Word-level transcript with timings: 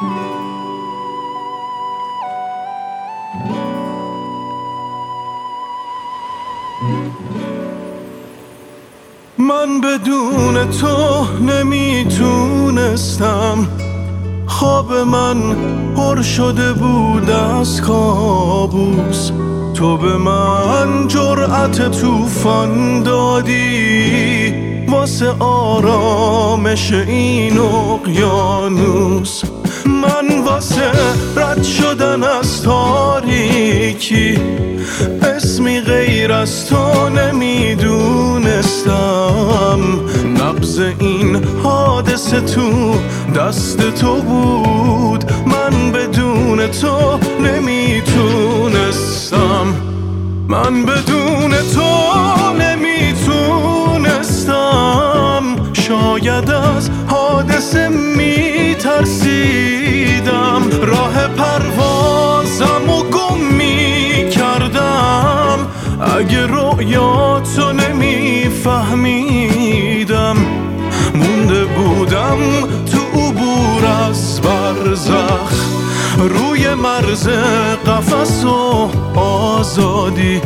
من 0.00 0.06
بدون 9.80 10.70
تو 10.70 11.26
نمی‌تونستم. 11.40 13.68
خواب 14.46 14.92
من 14.92 15.56
پر 15.96 16.22
شده 16.22 16.72
بود 16.72 17.30
از 17.30 17.82
کابوس. 17.82 19.30
تو 19.74 19.96
به 19.96 20.16
من 20.16 21.08
جرأت 21.08 22.00
طوفان 22.00 23.02
دادی. 23.02 24.54
واسه 24.88 25.30
آرامش 25.38 26.92
این 26.92 27.58
اقیانوس. 27.58 29.42
واسه 30.60 30.92
رد 31.36 31.62
شدن 31.62 32.24
از 32.24 32.62
تاریکی. 32.62 34.38
اسمی 35.22 35.80
غیر 35.80 36.32
از 36.32 36.66
تو 36.66 37.08
نمی‌دونستم. 37.08 37.80
نبز 40.40 40.78
این 40.98 41.44
حادثه 41.62 42.40
تو 42.40 42.94
دست 43.36 43.90
تو 43.90 44.14
بود. 44.14 45.24
من 45.46 45.92
بدون 45.92 46.66
تو 46.66 47.18
نمی‌تونستم. 47.44 48.54
من 50.48 50.84
بدون 50.84 51.50
تو 51.74 51.89
شاید 56.24 56.50
از 56.50 56.90
حادثه 57.06 57.88
میترسیدم. 57.88 59.20
راه 60.82 61.28
پروازم 61.28 62.90
و 62.90 63.02
گم 63.02 63.38
می‌کردم. 63.58 64.78
اگه 66.18 66.46
رویاتو 66.46 67.72
نمیفهمیدم 67.72 68.76
مونده 71.14 71.64
بودم 71.64 72.38
تو 72.92 73.00
عبور 73.20 73.86
از 74.08 74.40
برزخ. 74.40 75.70
روی 76.18 76.74
مرز 76.74 77.28
قفس 77.86 78.44
و 78.44 78.90
آزادی 79.18 80.40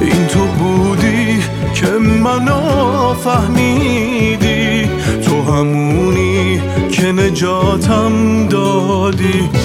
این 0.00 0.26
تو 0.26 0.46
بودی 0.46 1.42
که 1.74 1.86
منو 1.98 3.14
فهمیدی 3.14 4.31
نجاتم 7.42 8.46
دادی. 8.48 9.61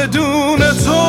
بدون 0.00 0.58
تو 0.58 1.02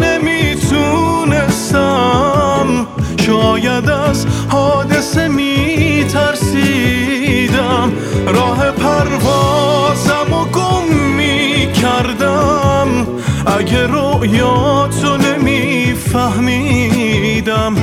نمی‌تونستم. 0.00 2.86
شاید 3.26 3.90
از 3.90 4.26
حادثه 4.48 5.28
میترسیدم. 5.28 7.92
راه 8.26 8.70
پروازم 8.70 10.32
و 10.32 10.44
گم 10.44 10.94
می‌کردم. 11.16 13.06
اگه 13.58 13.86
رویاتو 13.86 15.16
نمیفهمیدم 15.16 17.74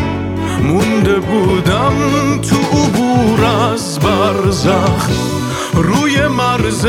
مونده 0.64 1.20
بودم 1.20 1.94
تو 2.42 2.56
عبور 2.56 3.46
از 3.46 4.00
برزخ. 4.00 5.10
روی 5.74 6.28
مرز 6.28 6.86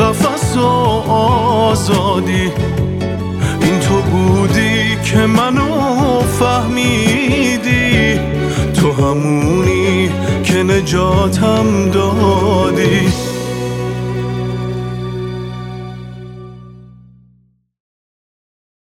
قفس 0.00 0.56
و 0.56 0.66
آزادی. 1.10 2.52
که 5.06 5.18
منو 5.18 6.20
فهمیدی. 6.20 8.20
تو 8.74 8.92
همونی 8.92 10.10
که 10.44 10.62
نجاتم 10.62 11.90
دادی. 11.90 13.35